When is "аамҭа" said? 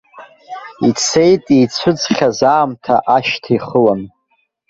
2.55-2.95